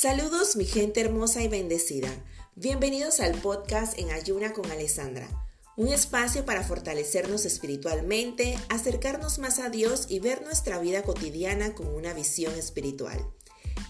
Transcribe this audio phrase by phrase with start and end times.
[0.00, 2.08] Saludos mi gente hermosa y bendecida.
[2.56, 5.28] Bienvenidos al podcast en Ayuna con Alessandra,
[5.76, 11.86] un espacio para fortalecernos espiritualmente, acercarnos más a Dios y ver nuestra vida cotidiana con
[11.86, 13.30] una visión espiritual.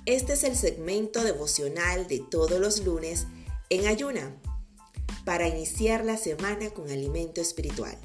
[0.04, 3.28] Este es el segmento devocional de todos los lunes
[3.68, 4.34] en Ayuna,
[5.24, 7.96] para iniciar la semana con alimento espiritual.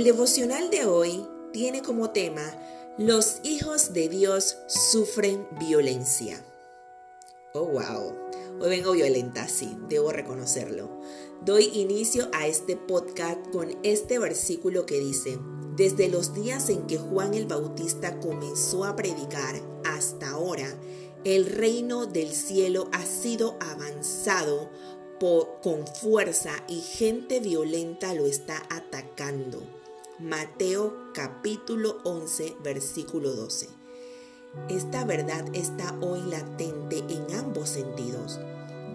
[0.00, 2.40] El devocional de hoy tiene como tema
[2.96, 6.42] Los hijos de Dios sufren violencia.
[7.52, 8.16] Oh, wow.
[8.62, 11.02] Hoy vengo violenta, sí, debo reconocerlo.
[11.44, 15.38] Doy inicio a este podcast con este versículo que dice,
[15.76, 20.80] desde los días en que Juan el Bautista comenzó a predicar hasta ahora,
[21.24, 24.70] el reino del cielo ha sido avanzado
[25.62, 29.79] con fuerza y gente violenta lo está atacando.
[30.22, 33.70] Mateo capítulo 11, versículo 12.
[34.68, 38.38] Esta verdad está hoy latente en ambos sentidos.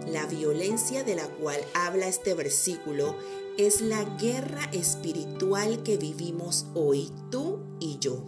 [0.06, 3.16] La violencia de la cual habla este versículo
[3.58, 8.22] es la guerra espiritual que vivimos hoy tú y yo.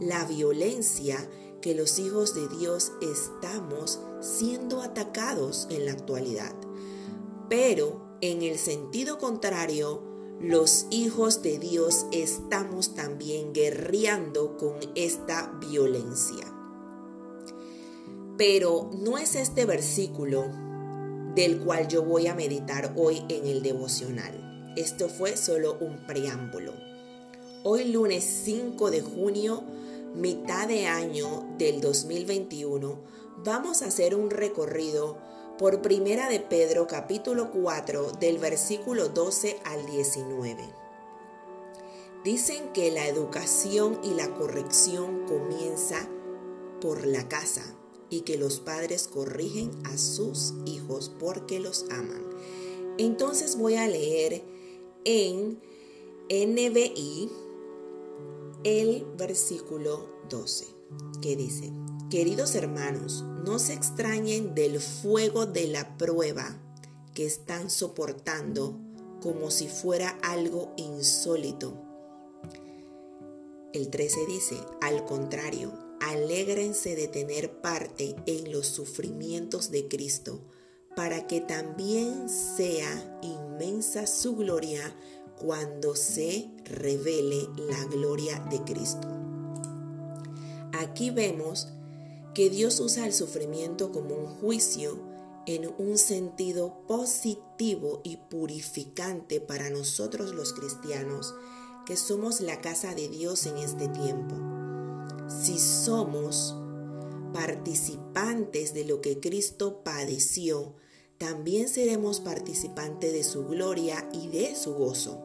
[0.00, 1.28] La violencia
[1.60, 6.54] que los hijos de Dios estamos siendo atacados en la actualidad.
[7.50, 10.13] Pero en el sentido contrario,
[10.48, 16.44] los hijos de Dios estamos también guerreando con esta violencia.
[18.36, 20.44] Pero no es este versículo
[21.34, 24.74] del cual yo voy a meditar hoy en el devocional.
[24.76, 26.74] Esto fue solo un preámbulo.
[27.62, 29.64] Hoy lunes 5 de junio,
[30.14, 32.98] mitad de año del 2021,
[33.42, 35.16] vamos a hacer un recorrido
[35.58, 40.64] por Primera de Pedro capítulo 4 del versículo 12 al 19.
[42.24, 46.08] Dicen que la educación y la corrección comienza
[46.80, 47.62] por la casa
[48.10, 52.24] y que los padres corrigen a sus hijos porque los aman.
[52.98, 54.42] Entonces voy a leer
[55.04, 55.60] en
[56.28, 57.30] NBI
[58.64, 60.66] el versículo 12
[61.20, 61.72] que dice,
[62.14, 66.56] Queridos hermanos, no se extrañen del fuego de la prueba
[67.12, 68.78] que están soportando
[69.20, 71.74] como si fuera algo insólito.
[73.72, 80.40] El 13 dice, al contrario, alégrense de tener parte en los sufrimientos de Cristo,
[80.94, 84.94] para que también sea inmensa su gloria
[85.36, 89.08] cuando se revele la gloria de Cristo.
[90.78, 91.66] Aquí vemos
[92.34, 94.98] que Dios usa el sufrimiento como un juicio
[95.46, 101.34] en un sentido positivo y purificante para nosotros los cristianos,
[101.86, 104.34] que somos la casa de Dios en este tiempo.
[105.28, 106.56] Si somos
[107.32, 110.74] participantes de lo que Cristo padeció,
[111.18, 115.24] también seremos participantes de su gloria y de su gozo.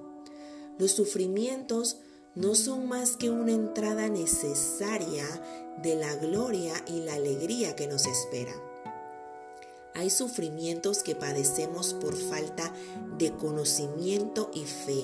[0.77, 1.97] Los sufrimientos
[2.39, 5.25] no son más que una entrada necesaria
[5.83, 8.53] de la gloria y la alegría que nos espera.
[9.93, 12.73] Hay sufrimientos que padecemos por falta
[13.17, 15.03] de conocimiento y fe,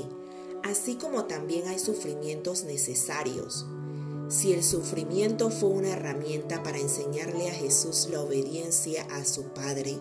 [0.63, 3.65] así como también hay sufrimientos necesarios.
[4.29, 9.99] Si el sufrimiento fue una herramienta para enseñarle a Jesús la obediencia a su Padre,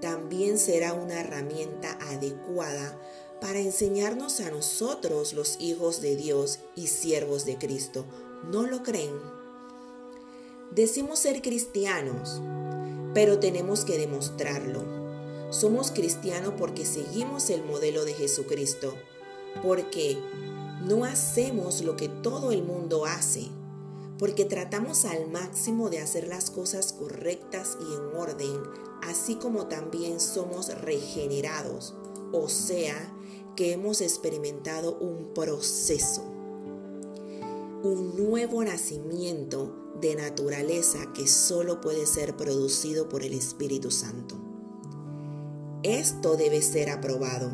[0.00, 2.98] también será una herramienta adecuada
[3.40, 8.04] para enseñarnos a nosotros los hijos de Dios y siervos de Cristo.
[8.50, 9.14] ¿No lo creen?
[10.72, 12.40] Decimos ser cristianos,
[13.14, 14.82] pero tenemos que demostrarlo.
[15.50, 18.94] Somos cristianos porque seguimos el modelo de Jesucristo,
[19.62, 20.18] porque
[20.84, 23.48] no hacemos lo que todo el mundo hace,
[24.18, 28.60] porque tratamos al máximo de hacer las cosas correctas y en orden,
[29.02, 31.94] así como también somos regenerados,
[32.32, 33.12] o sea,
[33.56, 36.22] que hemos experimentado un proceso,
[37.82, 44.36] un nuevo nacimiento de naturaleza que solo puede ser producido por el Espíritu Santo.
[45.82, 47.50] Esto debe ser aprobado.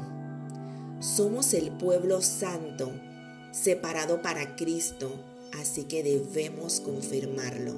[1.00, 2.90] Somos el pueblo santo,
[3.52, 5.12] separado para Cristo,
[5.60, 7.74] así que debemos confirmarlo.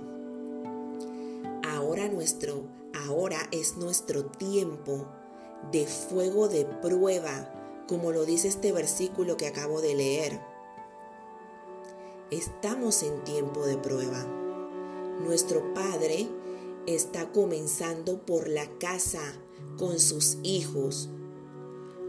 [1.69, 2.69] Ahora nuestro,
[3.07, 5.07] ahora es nuestro tiempo
[5.73, 7.51] de fuego de prueba
[7.87, 10.41] como lo dice este versículo que acabo de leer.
[12.31, 14.25] Estamos en tiempo de prueba.
[15.21, 16.29] Nuestro Padre
[16.87, 19.23] está comenzando por la casa
[19.79, 21.11] con sus hijos.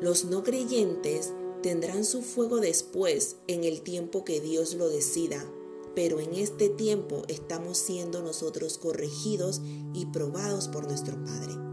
[0.01, 5.45] Los no creyentes tendrán su fuego después en el tiempo que Dios lo decida,
[5.93, 9.61] pero en este tiempo estamos siendo nosotros corregidos
[9.93, 11.64] y probados por nuestro Padre.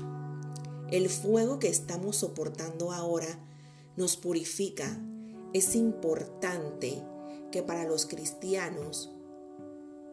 [0.93, 3.27] El fuego que estamos soportando ahora
[3.97, 5.01] nos purifica.
[5.55, 7.03] Es importante
[7.51, 9.11] que para los cristianos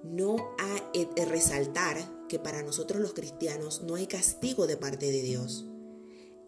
[0.04, 1.98] no hay eh, resaltar
[2.30, 5.66] que para nosotros los cristianos no hay castigo de parte de Dios.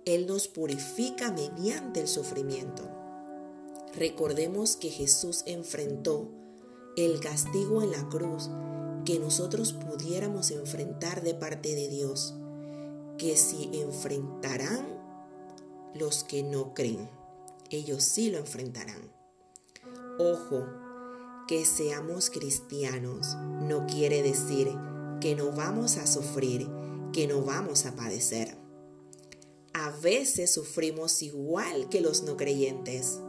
[0.06, 2.84] Él nos purifica mediante el sufrimiento.
[3.94, 6.32] Recordemos que Jesús enfrentó
[6.96, 8.50] el castigo en la cruz
[9.04, 12.36] que nosotros pudiéramos enfrentar de parte de Dios,
[13.22, 14.84] que si enfrentarán
[15.94, 17.08] los que no creen,
[17.70, 19.14] ellos sí lo enfrentarán.
[20.18, 20.66] Ojo,
[21.48, 24.76] que seamos cristianos no quiere decir
[25.20, 26.68] que no vamos a sufrir,
[27.14, 28.58] que no vamos a padecer.
[29.74, 33.20] A veces sufrimos igual que los no creyentes.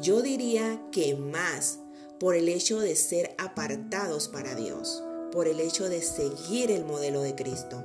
[0.00, 1.78] Yo diría que más
[2.18, 7.20] por el hecho de ser apartados para Dios, por el hecho de seguir el modelo
[7.20, 7.84] de Cristo.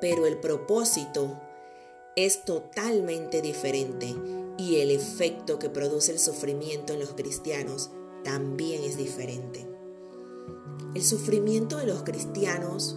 [0.00, 1.40] Pero el propósito
[2.16, 4.14] es totalmente diferente
[4.58, 7.90] y el efecto que produce el sufrimiento en los cristianos
[8.24, 9.66] también es diferente.
[10.94, 12.96] El sufrimiento de los cristianos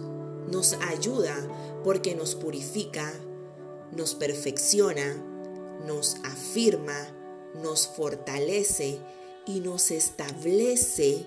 [0.50, 1.36] nos ayuda
[1.84, 3.12] porque nos purifica,
[3.92, 5.22] nos perfecciona,
[5.86, 7.14] nos afirma,
[7.62, 8.98] nos fortalece
[9.46, 11.26] y nos establece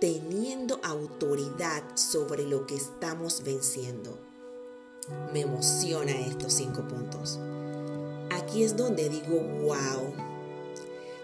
[0.00, 4.18] teniendo autoridad sobre lo que estamos venciendo.
[5.32, 7.38] Me emociona estos cinco puntos.
[8.30, 10.12] Aquí es donde digo, wow,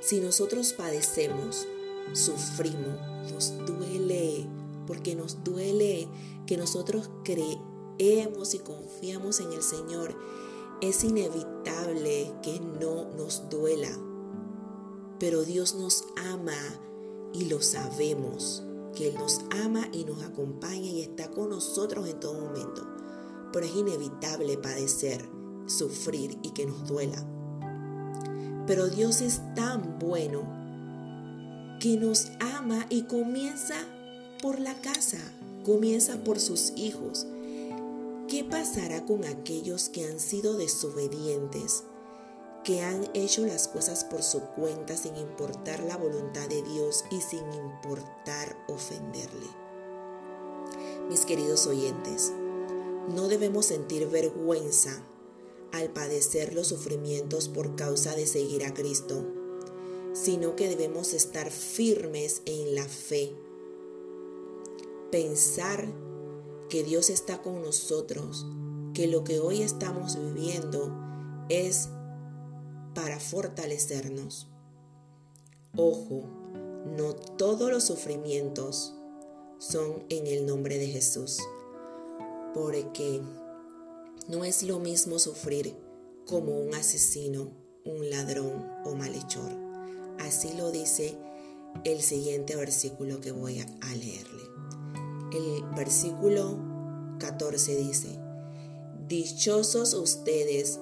[0.01, 1.67] si nosotros padecemos
[2.13, 2.99] sufrimos,
[3.33, 4.47] nos duele,
[4.87, 6.09] porque nos duele
[6.47, 10.17] que nosotros creemos y confiamos en el Señor.
[10.81, 13.91] Es inevitable que no nos duela,
[15.19, 16.57] pero Dios nos ama
[17.33, 22.19] y lo sabemos, que Él nos ama y nos acompaña y está con nosotros en
[22.19, 23.00] todo momento.
[23.53, 25.29] Pero es inevitable padecer,
[25.67, 27.25] sufrir y que nos duela.
[28.67, 30.43] Pero Dios es tan bueno
[31.81, 33.75] que nos ama y comienza
[34.43, 35.19] por la casa,
[35.65, 37.27] comienza por sus hijos.
[38.29, 41.83] ¿Qué pasará con aquellos que han sido desobedientes,
[42.63, 47.21] que han hecho las cosas por su cuenta sin importar la voluntad de Dios y
[47.23, 49.49] sin importar ofenderle?
[51.09, 52.33] Mis queridos oyentes,
[53.15, 55.05] no debemos sentir vergüenza
[55.73, 59.25] al padecer los sufrimientos por causa de seguir a Cristo
[60.13, 63.33] sino que debemos estar firmes en la fe.
[65.11, 65.87] Pensar
[66.69, 68.47] que Dios está con nosotros,
[68.95, 70.93] que lo que hoy estamos viviendo
[71.49, 71.89] es
[72.95, 74.49] para fortalecernos.
[75.77, 76.29] Ojo,
[76.97, 78.95] no todos los sufrimientos
[79.59, 81.39] son en el nombre de Jesús,
[82.55, 83.21] porque
[84.29, 85.75] no es lo mismo sufrir
[86.27, 87.51] como un asesino,
[87.85, 89.51] un ladrón o malhechor.
[90.19, 91.17] Así lo dice
[91.85, 94.43] el siguiente versículo que voy a leerle.
[95.33, 96.59] El versículo
[97.19, 98.19] 14 dice,
[99.07, 100.81] Dichosos ustedes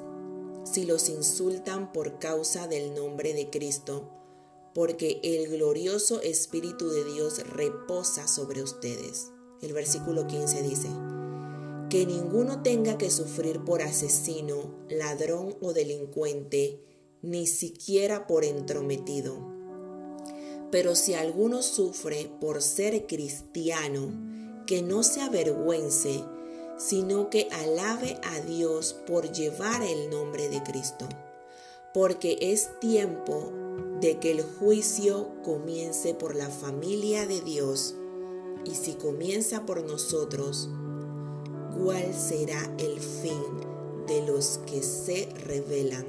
[0.64, 4.10] si los insultan por causa del nombre de Cristo,
[4.74, 9.28] porque el glorioso Espíritu de Dios reposa sobre ustedes.
[9.62, 10.88] El versículo 15 dice,
[11.88, 16.80] que ninguno tenga que sufrir por asesino, ladrón o delincuente,
[17.22, 19.34] ni siquiera por entrometido.
[20.70, 24.10] Pero si alguno sufre por ser cristiano,
[24.66, 26.22] que no se avergüence,
[26.76, 31.08] sino que alabe a Dios por llevar el nombre de Cristo,
[31.94, 33.50] porque es tiempo
[34.00, 37.94] de que el juicio comience por la familia de Dios,
[38.64, 40.68] y si comienza por nosotros,
[41.76, 43.42] ¿cuál será el fin
[44.06, 46.06] de los que se rebelan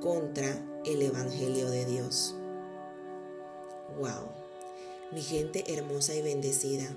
[0.00, 2.34] contra el Evangelio de Dios.
[3.98, 4.28] Wow,
[5.12, 6.94] mi gente hermosa y bendecida,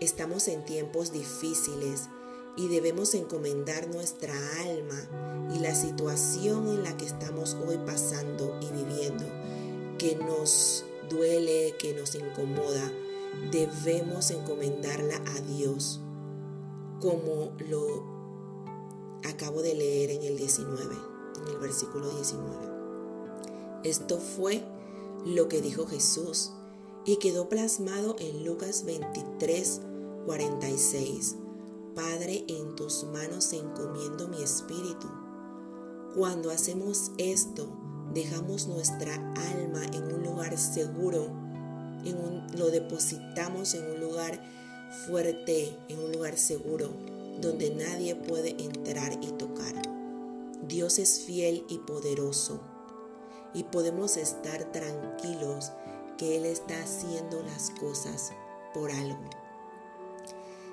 [0.00, 2.08] estamos en tiempos difíciles
[2.56, 8.66] y debemos encomendar nuestra alma y la situación en la que estamos hoy pasando y
[8.66, 9.24] viviendo,
[9.98, 12.92] que nos duele, que nos incomoda,
[13.50, 16.00] debemos encomendarla a Dios,
[17.00, 18.04] como lo
[19.24, 22.48] acabo de leer en el 19 en el versículo 19.
[23.84, 24.64] Esto fue
[25.24, 26.52] lo que dijo Jesús
[27.04, 29.80] y quedó plasmado en Lucas 23,
[30.26, 31.36] 46.
[31.94, 35.08] Padre, en tus manos encomiendo mi espíritu.
[36.14, 37.68] Cuando hacemos esto,
[38.12, 41.30] dejamos nuestra alma en un lugar seguro,
[42.56, 44.40] lo depositamos en un lugar
[45.06, 46.90] fuerte, en un lugar seguro,
[47.40, 49.74] donde nadie puede entrar y tocar.
[50.66, 52.60] Dios es fiel y poderoso
[53.54, 55.72] y podemos estar tranquilos
[56.18, 58.32] que Él está haciendo las cosas
[58.74, 59.30] por algo.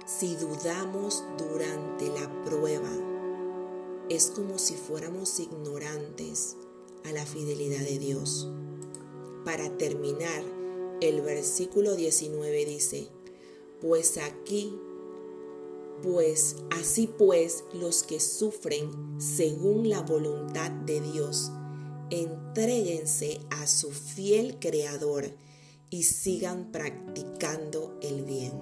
[0.06, 2.92] Si dudamos durante la prueba,
[4.10, 6.58] es como si fuéramos ignorantes
[7.06, 8.50] a la fidelidad de Dios.
[9.46, 10.44] Para terminar,
[11.00, 13.10] el versículo 19 dice,
[13.84, 14.80] pues aquí,
[16.02, 21.52] pues así pues los que sufren según la voluntad de Dios,
[22.10, 25.32] entréguense a su fiel Creador
[25.90, 28.54] y sigan practicando el bien.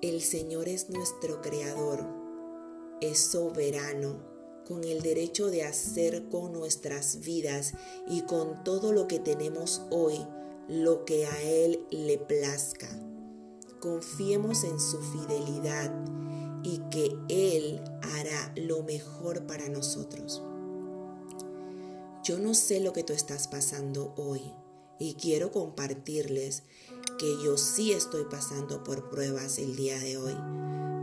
[0.00, 2.06] El Señor es nuestro Creador,
[3.00, 4.22] es soberano,
[4.64, 7.74] con el derecho de hacer con nuestras vidas
[8.08, 10.24] y con todo lo que tenemos hoy
[10.68, 12.88] lo que a Él le plazca.
[13.80, 15.92] Confiemos en su fidelidad
[16.62, 20.42] y que Él hará lo mejor para nosotros.
[22.24, 24.42] Yo no sé lo que tú estás pasando hoy
[24.98, 26.64] y quiero compartirles
[27.18, 30.36] que yo sí estoy pasando por pruebas el día de hoy,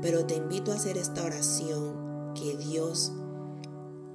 [0.01, 3.13] pero te invito a hacer esta oración que Dios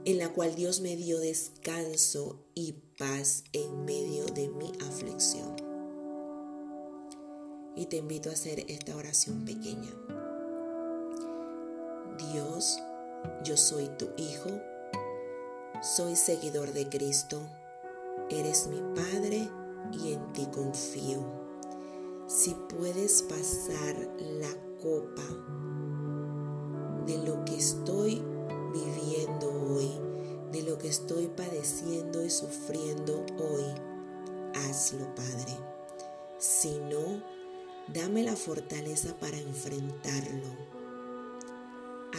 [0.05, 5.55] en la cual Dios me dio descanso y paz en medio de mi aflicción.
[7.77, 9.91] Y te invito a hacer esta oración pequeña.
[12.33, 12.83] Dios,
[13.45, 14.51] yo soy tu hijo
[15.81, 17.41] soy seguidor de Cristo,
[18.31, 19.49] eres mi Padre
[19.93, 21.21] y en ti confío.
[22.27, 24.51] Si puedes pasar la
[24.83, 25.23] copa
[27.07, 28.21] de lo que estoy
[28.73, 29.93] viviendo hoy,
[30.53, 33.65] de lo que estoy padeciendo y sufriendo hoy,
[34.55, 35.57] hazlo, Padre.
[36.39, 37.23] Si no,
[37.93, 40.49] dame la fortaleza para enfrentarlo.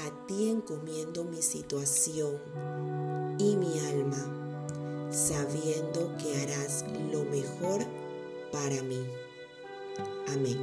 [0.05, 2.39] A ti encomiendo mi situación
[3.39, 7.86] y mi alma, sabiendo que harás lo mejor
[8.51, 9.03] para mí.
[10.27, 10.57] Amén.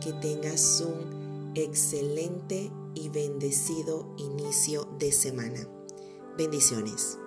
[0.00, 5.73] Que tengas un excelente y bendecido inicio de semana.
[6.36, 7.18] Bendiciones.